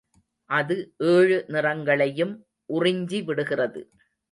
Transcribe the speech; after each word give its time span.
அது 0.49 0.75
ஏழு 1.09 1.37
நிறங்களையும் 1.47 2.33
உறிஞ்சிவிடுகிறது. 2.69 3.81